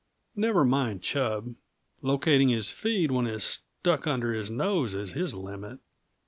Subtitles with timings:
[0.35, 1.53] Never mind Chub;
[2.01, 5.77] locating his feed when it's stuck under his nose is his limit."